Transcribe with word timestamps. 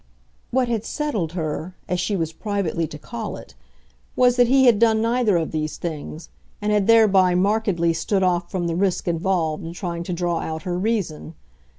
What 0.49 0.67
had 0.67 0.83
"settled" 0.83 1.33
her, 1.33 1.75
as 1.87 1.99
she 1.99 2.15
was 2.15 2.33
privately 2.33 2.87
to 2.87 2.97
call 2.97 3.37
it, 3.37 3.53
was 4.15 4.35
that 4.37 4.47
he 4.47 4.65
had 4.65 4.79
done 4.79 4.99
neither 4.99 5.37
of 5.37 5.51
these 5.51 5.77
things, 5.77 6.29
and 6.59 6.71
had 6.71 6.87
thereby 6.87 7.35
markedly 7.35 7.93
stood 7.93 8.23
off 8.23 8.49
from 8.49 8.65
the 8.65 8.75
risk 8.75 9.07
involved 9.07 9.63
in 9.63 9.73
trying 9.73 10.01
to 10.05 10.13
draw 10.13 10.39
out 10.39 10.63
her 10.63 10.75
reason. 10.75 11.35